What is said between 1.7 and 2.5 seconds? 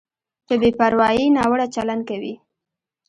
چلند کوي.